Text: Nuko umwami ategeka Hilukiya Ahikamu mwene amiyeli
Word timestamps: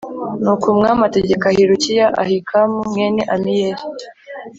Nuko 0.41 0.65
umwami 0.73 1.01
ategeka 1.09 1.53
Hilukiya 1.55 2.07
Ahikamu 2.21 2.77
mwene 2.91 3.21
amiyeli 3.35 3.83